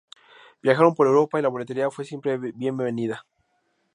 [0.63, 3.23] Viajaron por Europa y la boletería fue siempre bien vendida.